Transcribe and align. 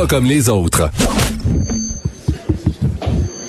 Pas 0.00 0.06
comme 0.06 0.24
les 0.24 0.48
autres. 0.48 0.88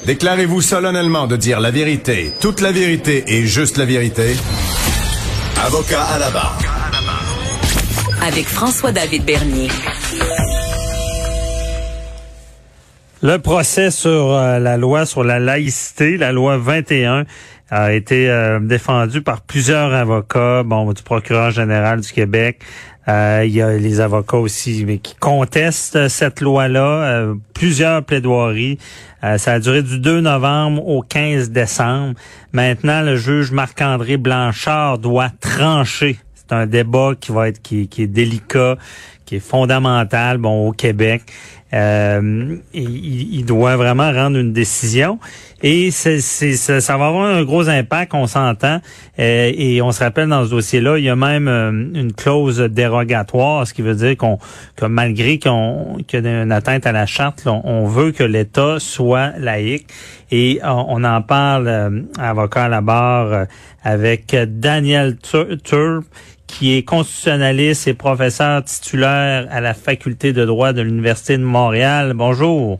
Déclarez-vous 0.05 0.59
solennellement 0.61 1.25
de 1.25 1.37
dire 1.37 1.61
la 1.61 1.71
vérité, 1.71 2.33
toute 2.41 2.59
la 2.59 2.73
vérité 2.73 3.23
et 3.25 3.47
juste 3.47 3.77
la 3.77 3.85
vérité. 3.85 4.35
Avocat 5.65 6.03
à 6.03 6.19
la 6.19 6.29
barre. 6.29 6.59
Avec 8.21 8.47
François-David 8.47 9.23
Bernier. 9.23 9.69
Le 13.23 13.37
procès 13.37 13.91
sur 13.91 14.31
euh, 14.31 14.57
la 14.57 14.77
loi 14.77 15.05
sur 15.05 15.23
la 15.23 15.39
laïcité, 15.39 16.17
la 16.17 16.31
loi 16.31 16.57
21, 16.57 17.25
a 17.69 17.93
été 17.93 18.27
euh, 18.27 18.59
défendu 18.59 19.21
par 19.21 19.41
plusieurs 19.41 19.93
avocats, 19.93 20.63
bon, 20.63 20.91
du 20.91 21.03
procureur 21.03 21.51
général 21.51 22.01
du 22.01 22.11
Québec. 22.11 22.61
Euh, 23.07 23.43
il 23.45 23.53
y 23.53 23.61
a 23.61 23.73
les 23.73 23.99
avocats 23.99 24.37
aussi 24.37 24.85
mais 24.87 24.97
qui 24.97 25.13
contestent 25.13 26.07
cette 26.07 26.41
loi-là, 26.41 27.27
plusieurs 27.53 28.03
plaidoiries. 28.03 28.79
ça 29.37 29.53
a 29.53 29.59
duré 29.59 29.83
du 29.83 29.99
2 29.99 30.21
novembre 30.21 30.87
au 30.87 31.03
15 31.03 31.51
décembre. 31.51 32.15
Maintenant, 32.53 33.03
le 33.03 33.17
juge 33.17 33.51
Marc-André 33.51 34.17
Blanchard 34.17 34.97
doit 34.97 35.29
trancher. 35.39 36.17
C'est 36.33 36.53
un 36.53 36.65
débat 36.65 37.11
qui 37.19 37.31
va 37.31 37.49
être 37.49 37.61
qui, 37.61 37.87
qui 37.87 38.01
est 38.01 38.07
délicat, 38.07 38.77
qui 39.27 39.35
est 39.35 39.39
fondamental, 39.39 40.39
bon, 40.39 40.69
au 40.69 40.71
Québec. 40.71 41.21
Euh, 41.73 42.57
il, 42.73 43.33
il, 43.33 43.45
doit 43.45 43.77
vraiment 43.77 44.11
rendre 44.11 44.37
une 44.37 44.51
décision 44.51 45.19
et 45.63 45.89
c'est, 45.91 46.19
c'est, 46.19 46.53
ça, 46.53 46.81
ça, 46.81 46.97
va 46.97 47.07
avoir 47.07 47.27
un 47.27 47.43
gros 47.43 47.69
impact, 47.69 48.13
on 48.13 48.27
s'entend. 48.27 48.81
Euh, 49.19 49.51
et 49.55 49.81
on 49.81 49.93
se 49.93 50.03
rappelle 50.03 50.27
dans 50.27 50.43
ce 50.43 50.49
dossier-là, 50.49 50.97
il 50.97 51.05
y 51.05 51.09
a 51.09 51.15
même 51.15 51.47
euh, 51.47 51.69
une 51.71 52.11
clause 52.11 52.59
dérogatoire, 52.59 53.65
ce 53.65 53.73
qui 53.73 53.83
veut 53.83 53.95
dire 53.95 54.17
qu'on 54.17 54.37
que 54.75 54.85
malgré 54.85 55.39
qu'on 55.39 55.97
qu'il 56.07 56.25
y 56.25 56.27
a 56.27 56.43
une 56.43 56.51
atteinte 56.51 56.85
à 56.85 56.91
la 56.91 57.05
charte, 57.05 57.47
on, 57.47 57.85
veut 57.85 58.11
que 58.11 58.23
l'État 58.23 58.77
soit 58.79 59.31
laïque. 59.37 59.87
Et 60.31 60.59
on, 60.63 61.03
en 61.03 61.21
parle, 61.21 62.05
avocat 62.17 62.65
à 62.65 62.69
la 62.69 62.81
barre, 62.81 63.47
avec 63.83 64.35
Daniel 64.35 65.17
Turp 65.17 66.05
qui 66.51 66.75
est 66.77 66.83
constitutionnaliste 66.83 67.87
et 67.87 67.93
professeur 67.93 68.63
titulaire 68.63 69.47
à 69.49 69.61
la 69.61 69.73
faculté 69.73 70.33
de 70.33 70.45
droit 70.45 70.73
de 70.73 70.81
l'Université 70.81 71.37
de 71.37 71.43
Montréal. 71.43 72.13
Bonjour. 72.13 72.79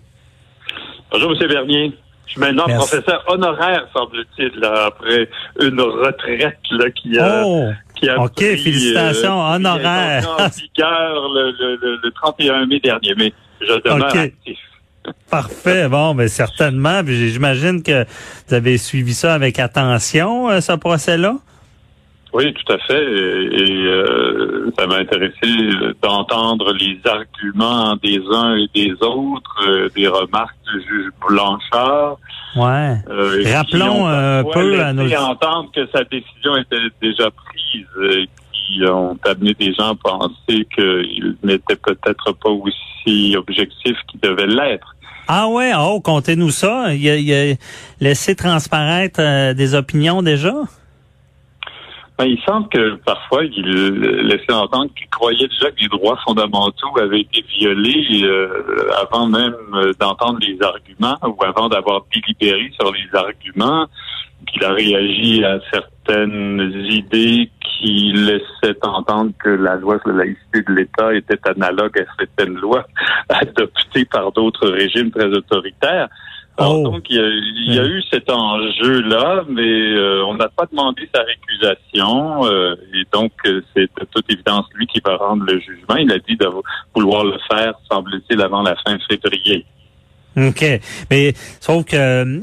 Bonjour, 1.12 1.32
M. 1.32 1.48
Bernier. 1.48 1.94
Je 2.26 2.32
suis 2.34 2.40
maintenant 2.40 2.66
professeur 2.66 3.24
honoraire, 3.28 3.88
semble-t-il, 3.94 4.64
après 4.64 5.28
une 5.60 5.82
retraite 5.82 6.60
là, 6.72 6.90
qui 6.92 7.18
a, 7.20 7.44
oh, 7.46 7.70
qui 7.96 8.08
a 8.08 8.22
OK, 8.22 8.40
félicitations, 8.40 9.42
euh, 9.42 9.56
honoraire. 9.56 10.30
en 10.40 10.48
vigueur 10.58 11.30
le, 11.34 11.52
le, 11.60 12.00
le, 12.02 12.12
31 12.12 12.66
mai 12.68 12.80
dernier, 12.80 13.14
mais 13.18 13.34
je 13.60 13.82
demeure 13.82 14.16
actif. 14.16 14.58
Parfait. 15.30 15.90
Bon, 15.90 16.14
mais 16.14 16.28
certainement. 16.28 17.02
J'imagine 17.06 17.84
que 17.84 18.06
vous 18.48 18.54
avez 18.54 18.78
suivi 18.78 19.14
ça 19.14 19.34
avec 19.34 19.60
attention, 19.60 20.50
euh, 20.50 20.62
ce 20.62 20.74
procès-là. 20.74 21.36
Oui, 22.34 22.54
tout 22.54 22.74
à 22.74 22.78
fait. 22.78 23.04
Et, 23.04 23.86
euh, 23.88 24.72
ça 24.78 24.88
m'a 24.88 24.96
intéressé 24.96 25.36
d'entendre 26.02 26.72
les 26.74 26.98
arguments 27.06 27.96
des 27.98 28.22
uns 28.32 28.56
et 28.56 28.68
des 28.74 28.94
autres, 29.02 29.68
euh, 29.68 29.90
des 29.96 30.08
remarques 30.08 30.56
du 30.74 30.82
juge 30.82 31.10
Blanchard. 31.28 32.18
Ouais. 32.56 32.96
Euh, 33.10 33.44
Rappelons 33.54 34.08
un 34.08 34.44
peu 34.46 34.82
à 34.82 34.94
nos... 34.94 35.14
entendre 35.14 35.72
que 35.76 35.86
sa 35.94 36.04
décision 36.06 36.56
était 36.56 36.78
déjà 37.02 37.30
prise, 37.32 38.14
et 38.14 38.30
qui 38.54 38.86
ont 38.86 39.18
amené 39.26 39.54
des 39.54 39.74
gens 39.74 39.92
à 39.92 39.96
penser 39.96 40.66
qu'il 40.74 41.36
n'était 41.44 41.76
peut-être 41.76 42.32
pas 42.32 42.50
aussi 42.50 43.36
objectif 43.36 43.98
qu'il 44.10 44.22
devait 44.22 44.48
l'être. 44.48 44.96
Ah 45.28 45.48
ouais, 45.48 45.72
oh, 45.78 46.00
comptez-nous 46.00 46.50
ça. 46.50 46.94
Il 46.94 47.10
a, 47.10 47.16
il 47.18 47.34
a 47.34 47.56
laissé 48.00 48.36
transparaître 48.36 49.54
des 49.54 49.76
opinions 49.76 50.22
déjà? 50.22 50.54
Ben, 52.18 52.26
il 52.26 52.40
semble 52.46 52.70
que 52.70 52.96
parfois, 52.98 53.44
il 53.46 53.66
laissait 53.66 54.54
entendre 54.54 54.92
qu'il 54.96 55.08
croyait 55.10 55.48
déjà 55.48 55.72
que 55.72 55.80
les 55.80 55.88
droits 55.88 56.18
fondamentaux 56.26 57.00
avaient 57.00 57.22
été 57.22 57.44
violés 57.58 58.24
euh, 58.24 58.92
avant 59.02 59.28
même 59.28 59.56
euh, 59.74 59.94
d'entendre 60.00 60.40
les 60.40 60.62
arguments 60.62 61.18
ou 61.24 61.44
avant 61.44 61.70
d'avoir 61.70 62.06
délibéré 62.14 62.72
sur 62.80 62.92
les 62.92 63.18
arguments, 63.18 63.88
qu'il 64.48 64.64
a 64.64 64.74
réagi 64.74 65.44
à 65.44 65.60
certaines 65.72 66.86
idées 66.90 67.50
qui 67.62 68.12
laissaient 68.14 68.78
entendre 68.84 69.32
que 69.40 69.50
la 69.50 69.76
loi 69.76 70.00
sur 70.00 70.10
la 70.10 70.26
laïcité 70.26 70.62
de 70.68 70.74
l'État 70.74 71.14
était 71.16 71.40
analogue 71.48 71.98
à 72.00 72.04
certaines 72.20 72.56
lois 72.56 72.86
adoptées 73.30 74.06
par 74.06 74.32
d'autres 74.32 74.68
régimes 74.70 75.12
très 75.12 75.28
autoritaires. 75.28 76.08
Oh. 76.58 76.84
donc, 76.84 77.10
il 77.10 77.16
y, 77.74 77.80
a, 77.80 77.86
eu 77.86 78.04
cet 78.12 78.30
enjeu-là, 78.30 79.46
mais 79.48 79.94
euh, 79.94 80.26
on 80.26 80.36
n'a 80.36 80.50
pas 80.50 80.66
demandé 80.66 81.10
sa 81.14 81.24
récusation. 81.24 82.46
Euh, 82.46 82.76
et 82.94 83.04
donc, 83.12 83.32
euh, 83.46 83.62
c'est 83.74 83.90
de 84.00 84.06
toute 84.12 84.30
évidence 84.32 84.66
lui 84.76 84.86
qui 84.88 85.00
va 85.04 85.16
rendre 85.16 85.46
le 85.46 85.60
jugement. 85.60 85.96
Il 85.96 86.12
a 86.12 86.20
dit 86.20 86.36
de 86.36 86.48
vouloir 86.94 87.24
le 87.24 87.38
faire, 87.50 87.74
semble-t-il, 87.90 88.42
avant 88.42 88.62
la 88.62 88.76
fin 88.86 88.98
février. 89.10 89.66
OK. 90.38 90.80
Mais 91.10 91.34
sauf 91.60 91.84
que 91.84 91.96
euh, 91.98 92.40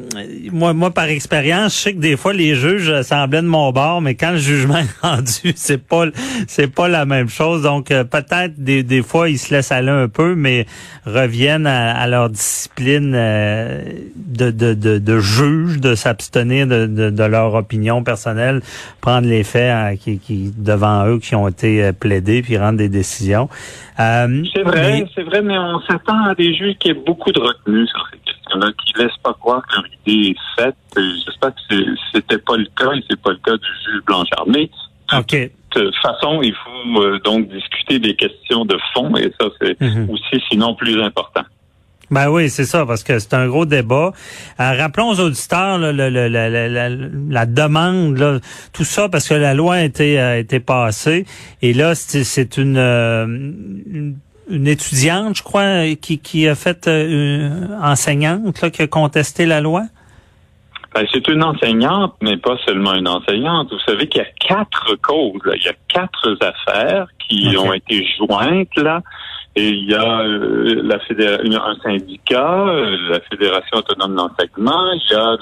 moi, 0.53 0.75
moi, 0.75 0.91
par 0.91 1.06
expérience, 1.06 1.75
je 1.75 1.78
sais 1.78 1.94
que 1.94 2.00
des 2.00 2.19
fois 2.19 2.34
les 2.34 2.54
juges 2.54 3.00
semblaient 3.00 3.41
de 3.41 3.47
mon 3.47 3.72
bord, 3.72 4.03
mais 4.03 4.15
quand 4.15 4.32
le 4.32 4.37
jugement 4.37 4.78
est 4.78 5.00
rendu, 5.00 5.53
c'est 5.56 5.82
pas 5.82 6.04
c'est 6.47 6.72
pas 6.72 6.88
la 6.88 7.06
même 7.06 7.31
chose. 7.31 7.62
Donc 7.62 7.91
euh, 7.91 8.04
peut-être 8.04 8.62
des, 8.62 8.82
des 8.82 9.03
fois 9.03 9.31
ils 9.31 9.38
se 9.38 9.54
laissent 9.54 9.72
aller 9.72 9.88
un 9.88 10.09
peu, 10.09 10.34
mais 10.34 10.66
reviennent 11.06 11.66
à, 11.66 12.06
leur 12.06 12.28
discipline 12.28 13.15
euh, 13.15 13.82
de, 14.16 14.50
de, 14.50 14.75
de, 14.75 14.99
de, 14.99 15.19
juge, 15.19 15.81
de 15.81 15.94
s'abstenir 15.94 16.66
de, 16.66 16.87
de, 16.87 17.09
de, 17.09 17.25
leur 17.25 17.55
opinion 17.55 18.03
personnelle, 18.03 18.60
prendre 19.00 19.26
les 19.26 19.44
faits 19.44 19.99
qui, 19.99 20.19
qui 20.19 20.53
devant 20.56 21.06
eux 21.06 21.19
qui 21.19 21.34
ont 21.34 21.49
été 21.49 21.93
plaidés, 21.93 22.43
puis 22.43 22.59
rendre 22.59 22.78
des 22.78 22.91
décisions. 22.91 23.49
c'est 23.97 24.62
vrai, 24.62 25.06
c'est 25.15 25.22
vrai, 25.22 25.41
mais 25.41 25.59
on 25.59 25.81
s'attend 25.81 26.25
à 26.25 26.34
des 26.34 26.53
juges 26.55 26.76
qui 26.78 26.91
aient 26.91 26.94
beaucoup 26.94 27.32
de 27.32 27.41
retenue 27.41 27.78
sur 27.87 28.09
ces 28.12 28.19
questions-là, 28.19 28.69
qui 28.84 28.94
ne 28.94 29.05
laissent 29.05 29.19
pas 29.22 29.34
croire 29.34 29.62
que 29.66 29.77
leur 29.77 29.87
idée 29.87 30.31
est 30.31 30.61
faite. 30.62 30.77
J'espère 30.97 31.55
que 31.55 31.84
c'était 32.12 32.39
pas 32.39 32.56
le 32.56 32.66
cas 32.77 32.93
et 32.93 33.05
c'est 33.09 33.21
pas 33.21 33.31
le 33.31 33.39
cas 33.39 33.56
du 33.56 33.69
juge 33.84 34.03
Blanchard. 34.05 34.44
Mais 34.47 34.71
de 35.12 35.50
toute 35.71 35.97
façon, 35.97 36.43
il 36.43 36.55
faut 36.55 37.03
euh, 37.03 37.19
donc 37.21 37.49
discuter 37.49 37.99
des 37.99 38.15
questions 38.15 38.65
de 38.65 38.78
fond 38.94 39.17
et 39.17 39.33
ça, 39.41 39.49
c'est 39.61 39.81
mhm. 39.81 40.11
aussi 40.11 40.43
sinon 40.50 40.75
plus 40.75 41.00
important. 41.03 41.43
Ben 42.11 42.31
oui, 42.31 42.49
c'est 42.49 42.65
ça, 42.65 42.87
parce 42.87 43.05
que 43.05 43.19
c'est 43.19 43.34
un 43.34 43.49
gros 43.49 43.67
débat. 43.67 44.12
Euh, 44.61 44.72
rappelons 44.78 45.11
aux 45.11 45.21
auditeurs 45.21 45.77
la, 45.78 46.09
la, 46.09 47.47
demande, 47.47 48.41
tout 48.72 48.84
ça, 48.84 49.11
parce 49.11 49.28
que 49.28 49.34
la 49.34 49.53
loi 49.53 49.75
a 49.75 49.83
été, 49.83 50.19
a 50.19 50.38
été 50.38 50.59
passée. 50.59 51.27
Et 51.61 51.75
là, 51.75 51.94
c'est 51.94 52.56
une, 52.56 52.78
euh, 52.78 53.27
une 53.27 54.17
une 54.48 54.66
étudiante, 54.66 55.36
je 55.36 55.42
crois, 55.42 55.84
qui, 56.00 56.19
qui 56.19 56.48
a 56.48 56.54
fait 56.54 56.86
euh, 56.88 57.69
enseignante, 57.82 58.61
là, 58.61 58.70
qui 58.70 58.82
a 58.82 58.87
contesté 58.87 59.46
la 59.46 59.61
loi? 59.61 59.82
Ben, 60.94 61.06
c'est 61.12 61.28
une 61.28 61.44
enseignante, 61.44 62.14
mais 62.23 62.37
pas 62.38 62.56
seulement 62.67 62.94
une 62.94 63.08
enseignante. 63.08 63.70
Vous 63.70 63.78
savez 63.87 64.08
qu'il 64.08 64.23
y 64.23 64.25
a 64.25 64.28
quatre 64.40 64.96
causes, 65.02 65.43
il 65.55 65.62
y 65.62 65.69
a 65.69 65.75
quatre 65.88 66.37
affaires 66.40 67.06
qui 67.19 67.55
ont 67.58 67.73
été 67.73 68.06
jointes 68.17 68.75
là. 68.76 69.02
Et 69.55 69.70
il 69.70 69.90
y 69.90 69.94
a 69.94 70.20
euh, 70.20 70.82
la 70.84 70.96
un 70.96 71.76
syndicat, 71.82 72.67
euh, 72.69 72.96
la 73.11 73.20
Fédération 73.28 73.78
autonome 73.78 74.14
d'enseignement, 74.14 74.93
il 74.93 75.11
y 75.11 75.14
a 75.14 75.37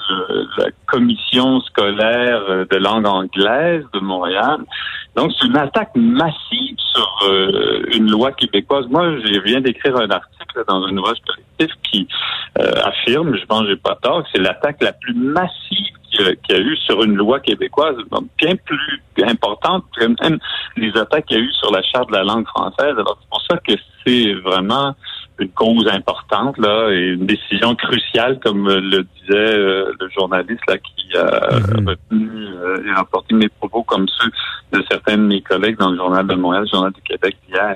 la 0.57 0.71
commission 0.87 1.61
scolaire 1.61 2.65
de 2.69 2.77
langue 2.77 3.05
anglaise 3.05 3.83
de 3.93 3.99
Montréal. 3.99 4.57
Donc, 5.15 5.31
c'est 5.39 5.47
une 5.47 5.57
attaque 5.57 5.91
massive 5.95 6.66
sur 6.97 7.19
euh, 7.23 7.83
une 7.93 8.09
loi 8.09 8.31
québécoise. 8.31 8.87
Moi, 8.89 9.17
je 9.19 9.39
viens 9.41 9.61
d'écrire 9.61 9.95
un 9.97 10.09
article 10.09 10.63
dans 10.67 10.83
un 10.83 10.97
ouvrage 10.97 11.17
collectif 11.25 11.77
qui 11.83 12.07
euh, 12.59 12.71
affirme, 12.83 13.35
je 13.35 13.45
pense 13.45 13.61
que 13.61 13.69
j'ai 13.69 13.75
pas 13.75 13.97
tort, 14.01 14.23
que 14.23 14.29
c'est 14.33 14.41
l'attaque 14.41 14.81
la 14.81 14.93
plus 14.93 15.13
massive 15.13 15.85
qu'il 16.11 16.25
y, 16.49 16.53
a 16.53 16.59
eu 16.59 16.75
sur 16.77 17.03
une 17.03 17.15
loi 17.15 17.39
québécoise, 17.39 17.95
bien 18.39 18.55
plus 18.55 19.01
importante 19.23 19.83
que 19.95 20.05
même 20.05 20.39
les 20.75 20.95
attaques 20.97 21.25
qu'il 21.27 21.37
y 21.37 21.41
a 21.41 21.43
eu 21.43 21.51
sur 21.51 21.71
la 21.71 21.83
charte 21.83 22.09
de 22.09 22.15
la 22.15 22.23
langue 22.23 22.47
française. 22.47 22.93
Alors, 22.97 23.19
c'est 23.21 23.29
pour 23.29 23.41
ça 23.47 23.57
que 23.57 23.73
c'est 24.05 24.33
vraiment 24.33 24.95
une 25.39 25.49
cause 25.49 25.87
importante 25.87 26.57
là 26.57 26.89
et 26.91 27.13
une 27.13 27.25
décision 27.25 27.75
cruciale, 27.75 28.39
comme 28.43 28.67
le 28.67 29.03
disait 29.03 29.35
euh, 29.35 29.91
le 29.99 30.09
journaliste 30.17 30.61
là 30.67 30.77
qui 30.77 31.17
a 31.17 31.59
Mhm. 31.59 31.87
retenu 31.89 32.29
euh, 32.63 32.83
et 32.87 32.91
rapporté 32.93 33.35
mes 33.35 33.47
propos 33.49 33.83
comme 33.83 34.07
ceux 34.19 34.31
de 34.77 34.83
certains 34.89 35.17
de 35.17 35.23
mes 35.23 35.41
collègues 35.41 35.77
dans 35.77 35.91
le 35.91 35.97
journal 35.97 36.25
de 36.27 36.35
Montréal, 36.35 36.63
le 36.63 36.69
journal 36.69 36.91
du 36.93 37.01
Québec 37.01 37.35
d'hier. 37.47 37.75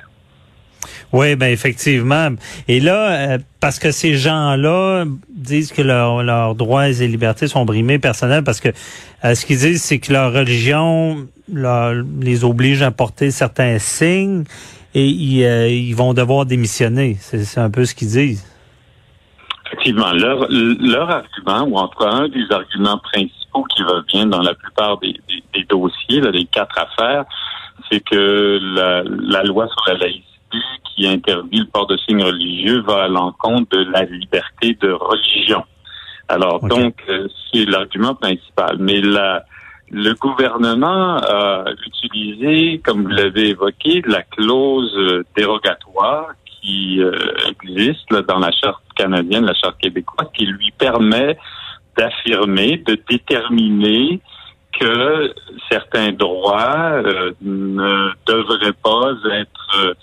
Oui, 1.14 1.36
ben 1.36 1.48
effectivement. 1.52 2.30
Et 2.68 2.80
là, 2.80 3.12
euh, 3.34 3.38
parce 3.60 3.78
que 3.78 3.92
ces 3.92 4.16
gens-là 4.16 5.06
disent 5.30 5.72
que 5.72 5.82
leur- 5.84 6.24
leurs 6.24 6.56
droits 6.56 6.90
et 6.90 7.08
libertés 7.08 7.48
sont 7.48 7.66
brimés 7.66 8.00
personnels, 8.00 8.44
parce 8.44 8.60
que 8.60 8.70
euh, 9.24 9.36
ce 9.36 9.46
qu'ils 9.46 9.58
disent, 9.60 9.84
c'est 9.84 10.00
que 10.00 10.12
leur 10.12 10.34
religion 10.34 11.28
leur- 11.54 11.94
les 12.22 12.44
oblige 12.44 12.82
à 12.82 12.92
porter 12.92 13.30
certains 13.30 13.78
signes 13.78 14.46
et 14.94 15.06
ils, 15.08 15.44
euh, 15.44 15.68
ils 15.70 15.96
vont 15.96 16.14
devoir 16.14 16.46
démissionner. 16.46 17.16
C'est 17.20 17.60
un 17.60 17.70
peu 17.70 17.86
ce 17.86 17.96
qu'ils 17.96 18.10
disent. 18.10 18.46
Effectivement, 19.68 20.12
leur, 20.12 20.48
leur 20.50 21.10
argument, 21.10 21.64
ou 21.64 21.78
en 21.78 21.88
tout 21.88 22.00
cas 22.00 22.10
un 22.10 22.28
des 22.28 22.44
arguments 22.52 22.98
principaux 22.98 23.64
qui 23.76 23.84
revient 23.84 24.26
dans 24.30 24.42
la 24.42 24.54
plupart 24.54 24.98
des, 25.00 25.14
des- 25.30 25.44
des 25.54 25.64
dossiers, 25.66 26.20
là, 26.22 26.32
les 26.32 26.46
quatre 26.46 26.78
affaires, 26.78 27.24
c'est 27.90 28.02
que 28.02 28.60
la, 28.76 29.04
la 29.04 29.44
loi 29.44 29.68
sur 29.68 29.84
la 29.88 29.94
laïcité 30.00 30.26
qui 30.96 31.08
interdit 31.08 31.60
le 31.60 31.66
port 31.66 31.88
de 31.88 31.96
signes 31.98 32.24
religieux 32.24 32.82
va 32.82 33.04
à 33.04 33.08
l'encontre 33.08 33.78
de 33.78 33.84
la 33.92 34.04
liberté 34.04 34.78
de 34.82 34.92
religion. 34.92 35.64
Alors 36.28 36.62
Ok. 36.64 36.70
donc, 36.70 36.96
euh, 37.10 37.28
c'est 37.54 37.66
l'argument 37.66 38.14
principal. 38.16 38.76
Mais 38.80 39.00
la, 39.02 39.46
le 39.92 40.14
gouvernement 40.14 41.18
a 41.18 41.66
utilisé, 41.86 42.80
comme 42.80 43.04
vous 43.04 43.10
l'avez 43.10 43.50
évoqué, 43.50 44.02
la 44.06 44.24
clause 44.24 44.98
dérogatoire 45.36 46.30
qui 46.62 47.02
euh, 47.02 47.12
existe 47.50 48.14
dans 48.28 48.40
la 48.40 48.52
charte 48.52 48.84
canadienne, 48.96 49.46
la 49.46 49.54
charte 49.54 49.78
québécoise, 49.80 50.28
qui 50.34 50.46
lui 50.46 50.72
permet 50.78 51.38
d'affirmer, 51.98 52.78
de 52.78 52.98
déterminer 53.10 54.22
que 54.80 55.34
certains 55.70 56.12
droits 56.12 56.94
euh, 56.94 57.32
ne 57.42 58.12
devraient 58.26 58.78
pas 58.82 59.12
être 59.34 59.80
euh, 59.80 59.94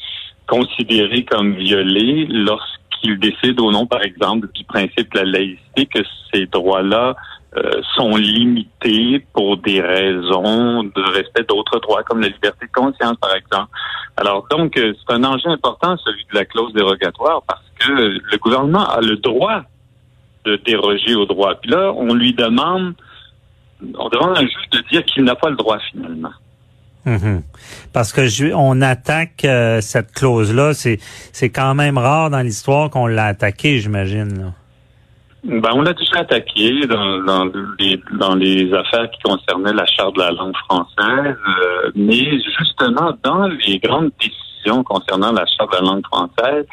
considérés 0.47 1.25
comme 1.25 1.55
violés 1.55 2.27
lorsqu'il 2.29 3.19
décide 3.19 3.61
au 3.61 3.73
nom, 3.73 3.87
par 3.87 4.03
exemple, 4.03 4.49
du 4.55 4.65
principe 4.65 5.13
de 5.15 5.21
la 5.21 5.25
laïcité, 5.25 5.87
que 5.87 6.01
ces 6.33 6.47
droits-là 6.47 7.17
euh, 7.57 7.81
sont 7.97 8.15
limités 8.17 9.25
pour 9.33 9.57
des 9.57 9.81
raisons 9.81 10.85
de 10.85 11.13
respect 11.15 11.45
d'autres 11.49 11.81
droits, 11.81 12.03
comme 12.03 12.21
la 12.21 12.29
liberté 12.29 12.67
de 12.67 12.73
conscience, 12.73 13.17
par 13.21 13.35
exemple. 13.35 13.71
Alors 14.17 14.47
donc, 14.51 14.77
euh, 14.77 14.93
c'est 14.99 15.15
un 15.15 15.25
enjeu 15.25 15.49
important, 15.51 15.97
celui 15.99 16.25
de 16.31 16.35
la 16.39 16.45
clause 16.45 16.73
dérogatoire, 16.75 17.43
parce 17.49 17.63
que 17.81 17.93
le 17.93 18.37
gouvernement 18.39 18.87
a 18.89 19.01
le 19.01 19.17
droit 19.17 19.63
de 20.45 20.57
déroger 20.57 21.15
au 21.15 21.25
droit. 21.27 21.55
Puis 21.61 21.71
là, 21.71 21.93
on 21.97 22.13
lui 22.15 22.33
demande, 22.35 22.95
on 23.99 24.09
demande 24.09 24.37
à 24.37 24.41
un 24.41 24.47
juge 24.47 24.71
de 24.73 24.81
dire 24.91 25.05
qu'il 25.05 25.25
n'a 25.25 25.35
pas 25.35 25.49
le 25.51 25.57
droit 25.57 25.79
finalement. 25.91 26.33
Mhm. 27.05 27.43
Parce 27.95 28.13
que 28.13 28.27
je- 28.27 28.53
on 28.55 28.83
attaque 28.83 29.45
euh, 29.45 29.81
cette 29.81 30.13
clause-là. 30.13 30.75
C'est 30.75 30.99
c'est 31.33 31.49
quand 31.49 31.75
même 31.75 31.97
rare 31.97 32.29
dans 32.29 32.41
l'histoire 32.41 32.91
qu'on 32.91 33.07
l'a 33.07 33.27
attaquée, 33.27 33.79
j'imagine. 33.79 34.53
Ben, 35.45 35.71
on 35.73 35.83
l'a 35.83 35.93
déjà 35.93 36.19
attaqué 36.21 36.87
dans, 36.87 37.21
dans, 37.23 37.45
les, 37.79 38.01
dans 38.19 38.35
les 38.35 38.73
affaires 38.75 39.09
qui 39.11 39.21
concernaient 39.23 39.73
la 39.73 39.87
charte 39.87 40.15
de 40.17 40.21
la 40.21 40.33
langue 40.33 40.57
française, 40.69 41.37
euh, 41.49 41.91
mais 41.95 42.41
justement 42.59 43.13
dans 43.23 43.47
les 43.47 43.79
grandes 43.79 44.11
décisions 44.21 44.83
concernant 44.83 45.33
la 45.33 45.47
charte 45.47 45.71
de 45.73 45.77
la 45.77 45.83
langue 45.93 46.05
française, 46.07 46.67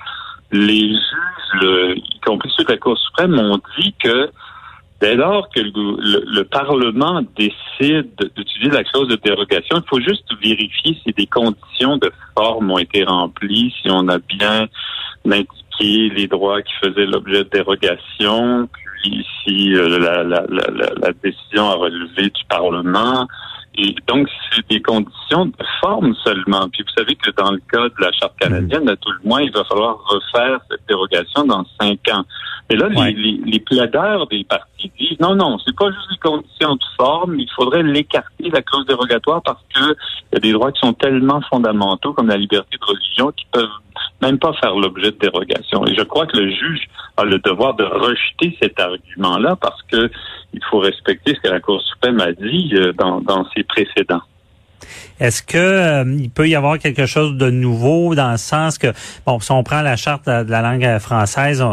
les 0.51 0.89
juges, 0.89 1.62
le- 1.62 1.95
y 1.97 2.19
compris 2.25 2.51
ceux 2.57 2.63
de 2.63 2.71
la 2.71 2.77
Cour 2.77 2.97
suprême, 2.97 3.38
ont 3.39 3.62
dit 3.79 3.94
que 4.03 4.31
dès 5.00 5.15
lors 5.15 5.47
que 5.50 5.59
le, 5.59 5.71
le- 6.00 6.23
le 6.25 6.44
Parlement 6.45 7.21
décide 7.38 8.09
d'utiliser 8.35 8.71
la 8.71 8.83
clause 8.83 9.07
de 9.09 9.15
dérogation, 9.23 9.77
il 9.77 9.88
faut 9.88 10.00
juste 10.01 10.25
vérifier 10.44 10.97
si 11.03 11.13
des 11.13 11.27
conditions 11.27 11.97
de 11.97 12.11
forme 12.35 12.71
ont 12.71 12.79
été 12.79 13.03
remplies, 13.03 13.73
si 13.81 13.91
on 13.91 14.07
a 14.07 14.18
bien 14.18 14.68
indiqué 15.80 16.10
les 16.16 16.27
droits 16.27 16.62
qui 16.62 16.74
faisaient 16.83 17.06
l'objet 17.06 17.44
de 17.44 17.50
dérogation, 17.50 18.68
puis 19.01 19.25
si 19.44 19.75
euh, 19.75 20.00
la, 20.00 20.24
la, 20.24 20.45
la, 20.50 20.68
la, 20.72 20.88
la 21.01 21.13
décision 21.24 21.69
a 21.69 21.75
relevé 21.75 22.30
du 22.30 22.44
Parlement. 22.50 23.27
Et 23.77 23.94
donc, 24.07 24.30
c'est 24.54 24.66
des 24.69 24.81
conditions 24.81 25.48
de 25.48 25.54
forme 25.81 26.16
seulement. 26.24 26.69
Puis 26.69 26.81
vous 26.83 26.94
savez 26.98 27.13
que 27.16 27.30
dans 27.31 27.51
le 27.51 27.60
cas 27.69 27.89
de 27.89 27.94
la 28.00 28.10
Charte 28.13 28.33
canadienne, 28.39 28.88
à 28.88 28.95
tout 28.95 29.12
le 29.12 29.27
moins, 29.27 29.42
il 29.42 29.51
va 29.51 29.66
falloir 29.66 29.98
refaire 30.07 30.60
cette 30.72 30.80
dérogation 30.88 31.44
dans 31.45 31.66
cinq 31.80 32.00
ans. 32.10 32.24
Et 32.69 32.78
là, 32.78 32.88
Ouais. 32.88 33.12
les, 33.12 33.13
les, 33.33 33.42
les 33.51 33.60
plaideurs 33.60 34.28
des 34.28 34.45
partis 34.45 34.89
disent 34.98 35.19
non, 35.19 35.36
non, 35.36 35.57
c'est 35.60 35.75
pas 35.75 35.92
juste 35.92 36.10
des 36.10 36.18
conditions 36.18 36.75
de 36.75 36.83
forme, 36.98 37.38
il 37.38 37.50
faudrait 37.54 37.83
l'écarter, 37.83 38.50
la 38.50 38.62
clause 38.62 38.86
dérogatoire, 38.86 39.42
parce 39.44 39.62
que 39.75 39.81
il 40.31 40.36
y 40.36 40.38
a 40.38 40.39
des 40.39 40.54
droits 40.54 40.71
qui 40.71 40.80
sont 40.80 40.94
tellement 40.94 41.42
fondamentaux, 41.42 42.13
comme 42.13 42.30
la 42.30 42.38
liberté 42.38 42.78
de 42.80 42.86
religion, 42.86 43.31
qui 43.33 43.45
peuvent 43.51 43.68
même 44.25 44.39
pas 44.39 44.54
faire 44.54 44.75
l'objet 44.75 45.12
de 45.12 45.18
dérogation. 45.18 45.86
Et 45.88 45.95
je 45.95 46.04
crois 46.04 46.25
que 46.25 46.38
le 46.38 46.50
juge 46.50 46.88
a 47.18 47.24
le 47.24 47.39
devoir 47.39 47.75
de 47.75 47.83
rejeter 47.83 48.57
cet 48.62 48.80
argument-là 48.80 49.56
parce 49.56 49.81
que 49.83 50.10
il 50.54 50.63
faut 50.69 50.80
respecter 50.80 51.36
ce 51.36 51.39
que 51.42 51.50
la 51.50 51.60
Cour 51.60 51.81
suprême 51.81 52.19
a 52.19 52.31
dit 52.31 52.74
euh, 52.75 52.94
dans, 52.94 53.22
dans 53.22 53.45
ses 53.56 53.63
précédents. 53.63 54.22
Est-ce 55.19 55.41
que 55.41 55.57
euh, 55.57 56.17
il 56.17 56.29
peut 56.29 56.47
y 56.47 56.55
avoir 56.55 56.77
quelque 56.79 57.05
chose 57.05 57.37
de 57.37 57.49
nouveau 57.49 58.15
dans 58.15 58.31
le 58.31 58.37
sens 58.37 58.77
que 58.77 58.93
bon 59.25 59.39
si 59.39 59.51
on 59.51 59.63
prend 59.63 59.81
la 59.81 59.95
charte 59.95 60.27
de 60.27 60.49
la 60.49 60.61
langue 60.61 60.83
euh, 60.83 60.99
française 60.99 61.63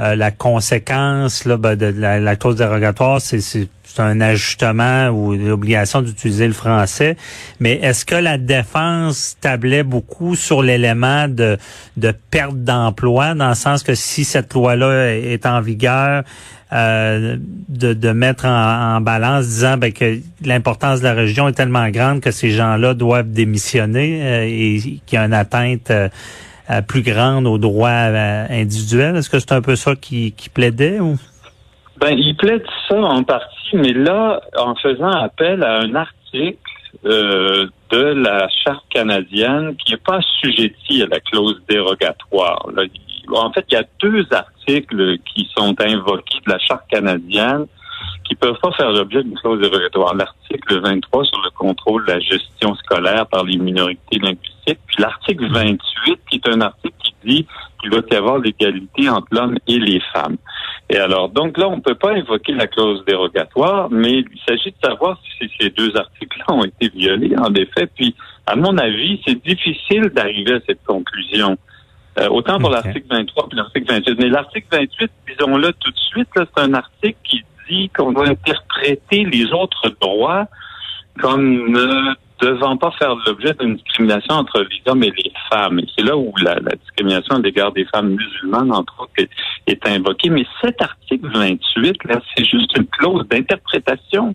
euh, 0.00 0.16
la 0.16 0.30
conséquence 0.30 1.44
là, 1.44 1.56
ben, 1.56 1.76
de 1.76 1.86
la, 1.86 2.20
la 2.20 2.36
clause 2.36 2.56
dérogatoire 2.56 3.20
c'est 3.20 3.68
un 3.98 4.20
ajustement 4.20 5.08
ou 5.08 5.34
l'obligation 5.34 6.00
d'utiliser 6.00 6.46
le 6.46 6.54
français. 6.54 7.16
Mais 7.60 7.74
est-ce 7.82 8.06
que 8.06 8.14
la 8.14 8.38
défense 8.38 9.36
tablait 9.40 9.82
beaucoup 9.82 10.34
sur 10.34 10.62
l'élément 10.62 11.28
de 11.28 11.58
de 11.98 12.14
perte 12.30 12.56
d'emploi 12.56 13.34
dans 13.34 13.50
le 13.50 13.54
sens 13.54 13.82
que 13.82 13.94
si 13.94 14.24
cette 14.24 14.54
loi 14.54 14.76
là 14.76 15.14
est 15.14 15.44
en 15.44 15.60
vigueur 15.60 16.24
euh, 16.72 17.36
de, 17.68 17.92
de 17.92 18.12
mettre 18.12 18.46
en, 18.46 19.02
balance, 19.02 19.46
disant 19.46 19.76
ben, 19.76 19.92
que 19.92 20.16
l'importance 20.42 21.00
de 21.00 21.04
la 21.04 21.14
religion 21.14 21.46
est 21.48 21.52
tellement 21.52 21.90
grande 21.90 22.20
que 22.20 22.30
ces 22.30 22.50
gens-là 22.50 22.94
doivent 22.94 23.30
démissionner 23.30 24.22
euh, 24.22 24.44
et 24.46 24.78
qu'il 25.04 25.12
y 25.12 25.16
a 25.18 25.26
une 25.26 25.34
atteinte 25.34 25.90
euh, 25.90 26.08
plus 26.88 27.02
grande 27.02 27.46
aux 27.46 27.58
droits 27.58 27.90
individuels. 27.90 29.16
Est-ce 29.16 29.28
que 29.28 29.38
c'est 29.38 29.52
un 29.52 29.60
peu 29.60 29.76
ça 29.76 29.94
qui, 29.96 30.32
qui 30.32 30.48
plaidait 30.48 30.98
ou? 30.98 31.18
Ben, 32.00 32.16
il 32.16 32.34
plaide 32.36 32.64
ça 32.88 32.96
en 32.96 33.22
partie, 33.22 33.74
mais 33.74 33.92
là, 33.92 34.40
en 34.56 34.74
faisant 34.76 35.10
appel 35.10 35.62
à 35.62 35.80
un 35.80 35.94
article 35.94 36.56
de 37.04 37.70
la 37.92 38.48
charte 38.64 38.84
canadienne 38.88 39.76
qui 39.76 39.92
n'est 39.92 39.98
pas 39.98 40.20
assujetti 40.20 41.02
à 41.02 41.06
la 41.06 41.20
clause 41.20 41.60
dérogatoire. 41.68 42.66
En 43.28 43.52
fait, 43.52 43.64
il 43.70 43.74
y 43.74 43.76
a 43.76 43.84
deux 44.00 44.26
articles 44.30 45.18
qui 45.18 45.48
sont 45.56 45.74
invoqués 45.80 46.38
de 46.46 46.50
la 46.50 46.58
charte 46.58 46.88
canadienne 46.90 47.66
qui 48.24 48.34
peuvent 48.34 48.58
pas 48.60 48.72
faire 48.72 48.90
l'objet 48.90 49.22
d'une 49.22 49.38
clause 49.38 49.60
dérogatoire. 49.60 50.14
L'article 50.14 50.80
23 50.80 51.24
sur 51.24 51.42
le 51.42 51.50
contrôle 51.50 52.04
de 52.06 52.12
la 52.12 52.20
gestion 52.20 52.74
scolaire 52.76 53.26
par 53.26 53.44
les 53.44 53.58
minorités 53.58 54.18
linguistiques, 54.18 54.78
puis 54.86 54.96
l'article 54.98 55.48
28 55.50 56.20
qui 56.30 56.36
est 56.36 56.48
un 56.48 56.60
article 56.60 56.94
qui 57.02 57.14
dit 57.24 57.46
qu'il 57.80 57.90
doit 57.90 58.02
y 58.10 58.14
avoir 58.14 58.38
l'égalité 58.38 59.08
entre 59.08 59.26
l'homme 59.30 59.58
et 59.66 59.78
les 59.78 60.00
femmes. 60.12 60.36
Et 60.90 60.98
alors, 60.98 61.28
donc 61.28 61.56
là, 61.58 61.68
on 61.68 61.76
ne 61.76 61.80
peut 61.80 61.94
pas 61.94 62.12
invoquer 62.12 62.52
la 62.52 62.66
clause 62.66 63.04
dérogatoire, 63.06 63.88
mais 63.90 64.18
il 64.18 64.40
s'agit 64.46 64.70
de 64.70 64.88
savoir 64.88 65.18
si 65.38 65.50
ces 65.58 65.70
deux 65.70 65.96
articles-là 65.96 66.54
ont 66.54 66.64
été 66.64 66.90
violés, 66.94 67.34
en 67.38 67.52
effet. 67.54 67.88
Puis, 67.94 68.14
à 68.46 68.56
mon 68.56 68.76
avis, 68.76 69.20
c'est 69.26 69.42
difficile 69.42 70.10
d'arriver 70.14 70.54
à 70.54 70.60
cette 70.66 70.84
conclusion. 70.84 71.56
Euh, 72.18 72.28
autant 72.28 72.58
pour 72.58 72.68
Ok. 72.68 72.74
l'article 72.74 73.06
23 73.10 73.48
puis 73.48 73.56
l'article 73.56 73.86
28. 73.92 74.18
Mais 74.18 74.28
l'article 74.28 74.66
28, 74.70 75.10
disons-le 75.28 75.72
tout 75.72 75.90
de 75.90 75.98
suite, 75.98 76.28
c'est 76.34 76.62
un 76.62 76.74
article 76.74 77.16
qui 77.24 77.42
dit 77.70 77.88
qu'on 77.96 78.12
doit 78.12 78.28
interpréter 78.28 79.24
les 79.24 79.52
autres 79.52 79.88
droits 80.00 80.46
comme 81.20 81.70
ne 81.70 82.14
devant 82.40 82.76
pas 82.76 82.90
faire 82.92 83.14
l'objet 83.26 83.54
d'une 83.60 83.76
discrimination 83.76 84.34
entre 84.34 84.60
les 84.60 84.90
hommes 84.90 85.02
et 85.04 85.12
les 85.16 85.32
femmes. 85.50 85.78
Et 85.78 85.86
c'est 85.96 86.04
là 86.04 86.16
où 86.16 86.32
la, 86.42 86.54
la 86.56 86.74
discrimination 86.74 87.36
à 87.36 87.38
l'égard 87.38 87.72
des 87.72 87.84
femmes 87.86 88.16
musulmanes, 88.16 88.72
entre 88.72 88.94
autres, 89.02 89.12
est, 89.16 89.30
est 89.66 89.86
invoquée. 89.86 90.28
Mais 90.28 90.44
cet 90.60 90.82
article 90.82 91.28
28, 91.32 92.04
là, 92.04 92.20
c'est 92.36 92.44
juste 92.44 92.76
une 92.76 92.86
clause 92.86 93.26
d'interprétation. 93.28 94.34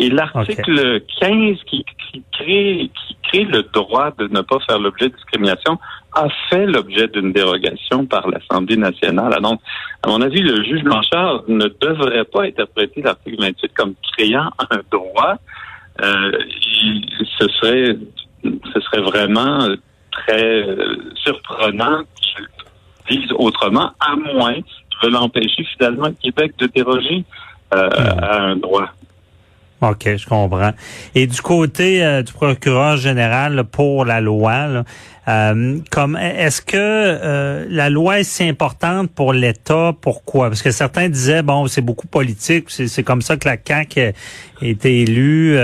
Et 0.00 0.08
l'article 0.08 1.02
15 1.20 1.58
qui, 1.66 1.84
qui 1.84 2.22
crée 2.32 2.90
qui 3.06 3.16
crée 3.22 3.44
le 3.44 3.62
droit 3.62 4.10
de 4.18 4.28
ne 4.28 4.40
pas 4.40 4.58
faire 4.66 4.78
l'objet 4.78 5.10
de 5.10 5.14
discrimination 5.14 5.78
a 6.14 6.26
fait 6.48 6.66
l'objet 6.66 7.06
d'une 7.08 7.32
dérogation 7.32 8.06
par 8.06 8.26
l'Assemblée 8.28 8.76
nationale. 8.76 9.34
Alors, 9.34 9.52
Donc, 9.52 9.60
à 10.02 10.08
mon 10.08 10.22
avis, 10.22 10.40
le 10.40 10.64
juge 10.64 10.82
Blanchard 10.82 11.42
ne 11.48 11.66
devrait 11.80 12.24
pas 12.24 12.44
interpréter 12.44 13.02
l'article 13.02 13.36
28 13.40 13.74
comme 13.74 13.94
créant 14.16 14.50
un 14.70 14.80
droit. 14.90 15.36
Euh, 16.00 16.32
ce 17.38 17.48
serait 17.48 17.96
ce 18.42 18.80
serait 18.80 19.02
vraiment 19.02 19.68
très 20.10 20.62
euh, 20.62 20.96
surprenant 21.22 22.02
qu'il 22.16 23.20
disent 23.20 23.32
autrement, 23.32 23.92
à 24.00 24.16
moins 24.16 24.54
qu'ils 24.54 24.98
veulent 25.02 25.16
empêcher 25.16 25.64
finalement 25.76 26.06
le 26.06 26.14
Québec 26.22 26.54
de 26.58 26.66
déroger 26.66 27.24
euh, 27.74 27.88
à 27.92 28.40
un 28.40 28.56
droit. 28.56 28.88
OK, 29.82 30.16
je 30.16 30.26
comprends. 30.26 30.72
Et 31.14 31.26
du 31.26 31.40
côté 31.40 32.04
euh, 32.04 32.22
du 32.22 32.34
procureur 32.34 32.98
général 32.98 33.64
pour 33.64 34.04
la 34.04 34.20
loi, 34.20 34.66
là, 34.66 34.84
euh, 35.28 35.78
comme 35.90 36.16
est-ce 36.16 36.60
que 36.60 36.76
euh, 36.76 37.64
la 37.70 37.88
loi 37.88 38.20
est 38.20 38.24
si 38.24 38.44
importante 38.44 39.10
pour 39.10 39.32
l'État? 39.32 39.94
Pourquoi? 39.98 40.48
Parce 40.48 40.60
que 40.60 40.70
certains 40.70 41.08
disaient 41.08 41.42
bon, 41.42 41.66
c'est 41.66 41.80
beaucoup 41.80 42.08
politique, 42.08 42.66
c'est 42.68 43.02
comme 43.02 43.22
ça 43.22 43.38
que 43.38 43.48
la 43.48 43.56
CAQ 43.56 44.00
a 44.00 44.12
été 44.60 45.00
élue. 45.00 45.56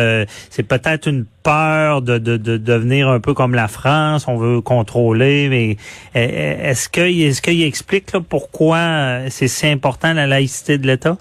c'est 0.48 0.62
peut-être 0.62 1.08
une 1.08 1.26
peur 1.42 2.00
de, 2.00 2.16
de, 2.16 2.38
de, 2.38 2.56
devenir 2.56 3.08
un 3.10 3.20
peu 3.20 3.34
comme 3.34 3.54
la 3.54 3.68
France, 3.68 4.28
on 4.28 4.36
veut 4.36 4.62
contrôler, 4.62 5.48
mais 5.50 5.76
est-ce 6.14 6.88
que 6.88 7.02
est-ce 7.02 7.42
qu'il 7.42 7.62
explique 7.64 8.12
là, 8.12 8.20
pourquoi 8.26 9.28
c'est 9.28 9.48
si 9.48 9.66
important 9.66 10.14
la 10.14 10.26
laïcité 10.26 10.78
de 10.78 10.86
l'État? 10.86 11.18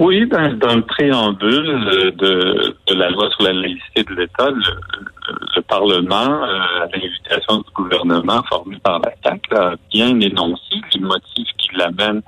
Oui, 0.00 0.26
dans, 0.26 0.52
dans, 0.58 0.76
le 0.76 0.82
préambule 0.82 2.12
de, 2.16 2.74
de, 2.88 2.94
la 2.94 3.10
loi 3.10 3.28
sur 3.30 3.42
la 3.42 3.52
laïcité 3.52 4.04
de 4.04 4.14
l'État, 4.14 4.50
le, 4.50 5.62
Parlement, 5.68 6.42
euh, 6.42 6.82
à 6.82 6.86
l'invitation 6.92 7.58
du 7.58 7.70
gouvernement 7.74 8.42
formé 8.48 8.76
par 8.82 8.98
la 8.98 9.12
CAQ, 9.22 9.54
a 9.54 9.74
bien 9.90 10.20
énoncé 10.20 10.74
les 10.92 11.00
motifs 11.00 11.48
qui 11.56 11.68
l'amènent 11.76 12.20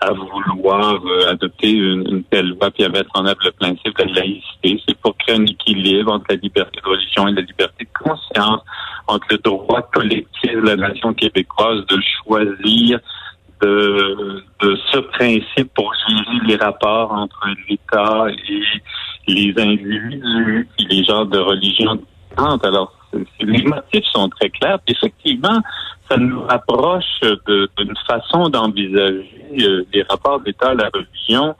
à 0.00 0.12
vouloir 0.12 1.00
euh, 1.04 1.30
adopter 1.30 1.70
une, 1.70 2.06
une, 2.08 2.24
telle 2.24 2.50
loi 2.50 2.70
puis 2.70 2.84
à 2.84 2.88
mettre 2.90 3.10
en 3.14 3.26
œuvre 3.26 3.40
le 3.44 3.52
principe 3.52 3.98
de 3.98 4.04
la 4.04 4.20
laïcité. 4.20 4.80
C'est 4.86 4.96
pour 4.98 5.16
créer 5.16 5.36
un 5.36 5.46
équilibre 5.46 6.12
entre 6.12 6.26
la 6.28 6.36
liberté 6.36 6.80
de 6.84 6.88
religion 6.88 7.28
et 7.28 7.32
la 7.32 7.42
liberté 7.42 7.84
de 7.84 8.04
conscience, 8.04 8.60
entre 9.08 9.26
le 9.30 9.38
droit 9.38 9.82
collectif 9.92 10.52
de 10.52 10.60
la 10.60 10.76
nation 10.76 11.14
québécoise 11.14 11.84
de 11.86 11.98
choisir 12.22 13.00
de, 13.62 14.42
ce 14.92 14.98
principe 14.98 15.72
pour 15.74 15.92
gérer 16.08 16.46
les 16.46 16.56
rapports 16.56 17.12
entre 17.12 17.46
l'État 17.68 18.26
et 18.28 19.32
les 19.32 19.54
individus 19.56 20.68
et 20.78 20.84
les 20.84 21.04
genres 21.04 21.26
de 21.26 21.38
religion 21.38 21.94
différentes. 21.94 22.64
Alors, 22.64 22.92
les 23.40 23.62
motifs 23.62 24.04
sont 24.12 24.28
très 24.30 24.50
clairs. 24.50 24.78
Effectivement, 24.86 25.60
ça 26.10 26.16
nous 26.16 26.42
rapproche 26.42 27.20
d'une 27.22 27.94
façon 28.06 28.48
d'envisager 28.48 29.28
euh, 29.60 29.86
les 29.92 30.02
rapports 30.02 30.40
d'État 30.40 30.70
à 30.70 30.74
la 30.74 30.90
religion 30.92 31.54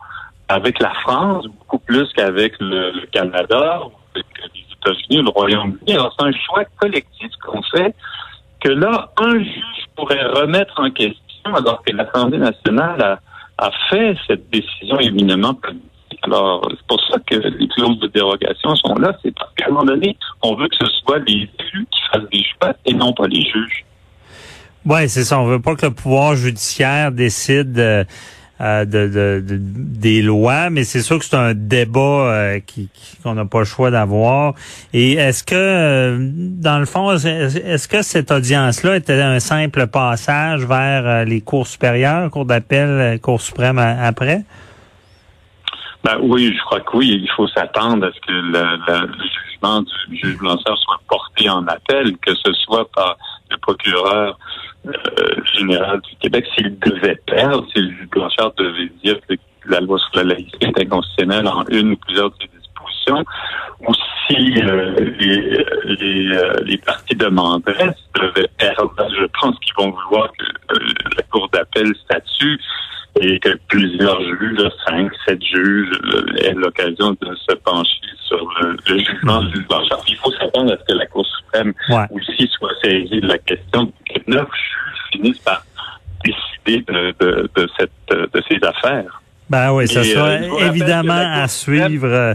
avec 0.49 0.81
la 0.81 0.93
France, 1.03 1.47
beaucoup 1.47 1.79
plus 1.79 2.11
qu'avec 2.15 2.55
le, 2.61 3.07
Canada, 3.13 3.81
avec 4.15 4.27
les 4.55 4.61
États-Unis, 4.73 5.23
le 5.23 5.31
Royaume-Uni. 5.31 5.95
Alors, 5.95 6.15
c'est 6.19 6.27
un 6.27 6.33
choix 6.33 6.65
collectif 6.81 7.31
qu'on 7.43 7.63
fait 7.63 7.95
que 8.61 8.69
là, 8.69 9.11
un 9.19 9.39
juge 9.39 9.87
pourrait 9.97 10.25
remettre 10.25 10.75
en 10.79 10.91
question 10.91 11.22
alors 11.45 11.83
que 11.85 11.93
l'Assemblée 11.93 12.39
nationale 12.39 13.19
a, 13.59 13.71
fait 13.91 14.17
cette 14.27 14.51
décision 14.51 14.99
éminemment 14.99 15.55
politique. 15.55 15.83
Alors, 16.23 16.67
c'est 16.71 16.87
pour 16.87 17.01
ça 17.09 17.19
que 17.27 17.37
les 17.37 17.69
clauses 17.69 17.99
de 18.01 18.09
dérogation 18.09 18.75
sont 18.77 18.95
là. 18.95 19.17
C'est 19.23 19.35
parce 19.35 19.53
qu'à 19.55 19.67
un 19.67 19.71
moment 19.71 19.85
donné, 19.85 20.17
on 20.43 20.55
veut 20.55 20.69
que 20.69 20.77
ce 20.77 20.87
soit 21.05 21.19
les 21.21 21.49
élus 21.59 21.87
qui 21.91 22.01
fassent 22.13 22.29
des 22.33 22.45
choix 22.45 22.75
et 22.85 22.95
non 22.95 23.13
pas 23.13 23.27
les 23.27 23.43
juges. 23.43 23.85
Oui, 24.85 25.09
c'est 25.09 25.25
ça. 25.25 25.39
On 25.39 25.47
veut 25.47 25.61
pas 25.61 25.77
que 25.77 25.87
le 25.87 25.95
pouvoir 25.95 26.35
judiciaire 26.35 27.13
décide 27.13 27.79
euh, 27.79 28.05
euh, 28.63 28.85
de, 28.85 29.43
des 29.45 30.23
lois, 30.23 30.71
mais 30.71 30.85
c'est 30.85 31.01
sûr 31.01 31.19
que 31.19 31.25
c'est 31.25 31.37
un 31.37 31.53
débat 31.53 32.01
euh, 32.01 32.61
qui 32.65 32.89
qu'on 33.23 33.35
n'a 33.35 33.45
pas 33.45 33.61
le 33.61 33.65
choix 33.65 33.91
d'avoir. 33.91 34.55
Et 34.93 35.15
est-ce 35.15 35.43
que, 35.43 35.55
euh, 35.55 36.17
dans 36.21 36.79
le 36.79 36.87
fond, 36.87 37.13
est-ce 37.13 37.89
que 37.89 38.03
cette 38.03 38.31
audience-là 38.31 38.97
était 38.97 39.21
un 39.21 39.41
simple 39.41 39.87
passage 39.87 40.65
vers 40.65 41.25
les 41.25 41.41
cours 41.41 41.67
supérieures, 41.67 42.31
cours 42.31 42.45
d'appel, 42.45 43.19
cours 43.21 43.41
suprême 43.41 43.79
après? 43.79 44.45
Ben 46.05 46.19
oui, 46.21 46.53
je 46.57 46.65
crois 46.65 46.81
que 46.81 46.97
oui. 46.97 47.21
Il 47.23 47.31
faut 47.37 47.47
s'attendre 47.49 48.07
à 48.07 48.11
ce 48.13 48.21
que 48.21 48.33
le, 48.33 49.09
jugement 49.51 49.83
du 49.83 50.17
juge 50.17 50.41
lanceur 50.41 50.77
soit 50.79 51.01
porté 51.09 51.49
en 51.49 51.67
appel, 51.67 52.17
que 52.19 52.35
ce 52.35 52.53
soit 52.53 52.91
par 52.91 53.17
le 53.51 53.57
procureur 53.59 54.37
euh, 54.37 54.42
général 55.63 56.01
du 56.01 56.17
Québec, 56.17 56.47
s'il 56.55 56.79
devait 56.79 57.19
perdre, 57.27 57.67
si 57.73 57.81
le 57.81 57.91
juge 57.91 58.09
Blanchard 58.11 58.53
devait 58.57 58.91
dire 59.03 59.17
que 59.29 59.35
la 59.67 59.81
loi 59.81 59.99
sur 59.99 60.23
la 60.23 60.35
laïcité 60.35 60.67
est 60.67 60.81
inconstitutionnelle 60.83 61.47
en 61.47 61.65
une 61.71 61.93
ou 61.93 61.97
plusieurs 61.97 62.31
de 62.31 62.35
ses 62.41 62.59
dispositions, 62.59 63.25
ou 63.87 63.93
si 64.27 64.63
euh, 64.63 64.95
les, 65.19 65.65
les, 65.85 66.37
euh, 66.37 66.55
les 66.65 66.79
partis 66.79 67.15
demanderaient, 67.15 67.95
devaient 68.15 68.49
perdre, 68.59 68.95
je 68.99 69.27
pense 69.41 69.59
qu'ils 69.61 69.75
vont 69.77 69.91
vouloir 69.91 70.31
que 70.39 70.75
la 71.17 71.23
Cour 71.31 71.49
d'appel 71.53 71.93
statue 72.05 72.59
et 73.21 73.39
que 73.41 73.59
plusieurs 73.69 74.21
juges, 74.23 74.69
cinq, 74.87 75.13
sept 75.27 75.43
juges, 75.45 75.91
aient 76.39 76.55
l'occasion 76.55 77.11
de 77.21 77.35
se 77.35 77.55
pencher 77.57 77.91
sur 78.27 78.49
le, 78.63 78.99
jugement 78.99 79.43
du 79.45 79.61
Blanchard. 79.63 80.01
Il 80.09 80.17
faut 80.17 80.33
s'attendre 80.33 80.73
à 80.73 80.79
ce 80.79 80.93
que 80.93 80.99
la 80.99 81.07
Cour 81.07 81.27
suprême 81.27 81.75
aussi 82.11 82.49
soit 82.49 82.73
saisie 82.83 83.21
de 83.21 83.29
la 83.29 83.39
question 83.39 83.93
que 84.07 84.31
neuf 84.31 84.49
juges 84.55 84.62
finissent 85.23 85.39
par 85.39 85.65
décider 86.25 86.85
de, 86.87 87.15
de, 87.21 87.51
de, 87.55 87.69
cette, 87.79 87.91
de 88.11 88.43
ces 88.49 88.59
affaires. 88.67 89.23
Ben 89.53 89.71
oui, 89.73 89.87
ça 89.87 90.03
sera 90.03 90.29
euh, 90.29 90.69
évidemment 90.69 91.13
à 91.13 91.47
suivre. 91.47 92.09
Euh, 92.09 92.35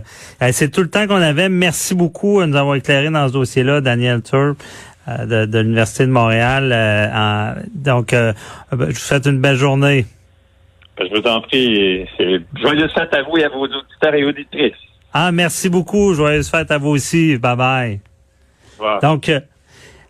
c'est 0.52 0.70
tout 0.70 0.82
le 0.82 0.90
temps 0.90 1.08
qu'on 1.08 1.16
avait. 1.16 1.50
Merci 1.50 1.96
beaucoup 1.96 2.42
de 2.42 2.46
nous 2.46 2.56
avoir 2.56 2.76
éclairé 2.76 3.10
dans 3.10 3.28
ce 3.28 3.34
dossier-là, 3.34 3.82
Daniel 3.82 4.22
Turp. 4.22 4.62
Euh, 5.08 5.46
de, 5.46 5.60
l'Université 5.60 6.06
de 6.06 6.12
Montréal. 6.12 7.66
donc, 7.74 8.12
ben, 8.12 8.36
je 8.72 8.76
vous 8.76 8.94
souhaite 8.94 9.26
une 9.26 9.40
belle 9.40 9.56
journée. 9.56 10.06
Ben, 10.98 11.08
je 11.10 11.20
vous 11.20 11.28
en 11.28 11.42
prie. 11.42 12.06
Joyeuse 12.62 12.94
fête 12.94 13.14
à 13.16 13.24
vous 13.24 13.38
et 13.38 13.46
à 13.46 13.50
vos 13.50 13.64
auditeurs 13.64 14.14
et 14.14 14.24
auditrices. 14.24 14.74
Ah, 15.14 15.32
merci 15.32 15.70
beaucoup. 15.70 16.14
Joyeuse 16.14 16.52
fête 16.52 16.70
à 16.70 16.78
vous 16.78 16.90
aussi. 16.90 17.38
Bye 17.38 17.56
bye. 17.56 18.00
Donc, 19.02 19.32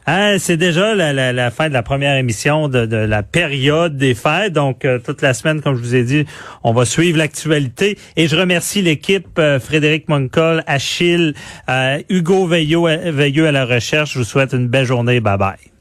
euh, 0.08 0.36
hein, 0.36 0.38
c'est 0.40 0.58
déjà 0.58 0.96
la, 0.96 1.52
fin 1.52 1.70
de 1.70 1.74
la 1.74 1.84
première 1.84 2.16
émission 2.16 2.70
de, 2.70 2.96
la 2.96 3.24
période 3.24 3.98
des 3.98 4.16
fêtes. 4.16 4.54
Donc, 4.54 4.86
euh, 4.86 5.00
toute 5.00 5.22
la 5.22 5.34
semaine, 5.34 5.62
comme 5.62 5.76
je 5.76 5.82
vous 5.82 5.96
ai 5.96 6.04
dit, 6.04 6.26
on 6.64 6.74
va 6.74 6.86
suivre 6.86 7.18
l'actualité. 7.18 7.98
Et 8.16 8.28
je 8.28 8.36
remercie 8.36 8.82
l'équipe 8.82 9.38
euh, 9.40 9.60
Frédéric 9.60 10.10
Moncol, 10.10 10.64
Achille, 10.68 11.34
Hugo 12.10 12.48
Veilleux, 12.48 13.12
Veilleux 13.12 13.48
à 13.48 13.52
la 13.52 13.66
recherche. 13.66 14.14
Je 14.14 14.20
vous 14.20 14.26
souhaite 14.26 14.54
une 14.54 14.68
belle 14.68 14.86
journée. 14.86 15.20
Bye 15.20 15.38
bye. 15.38 15.77